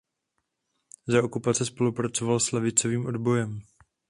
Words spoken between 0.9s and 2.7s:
Za okupace spolupracoval s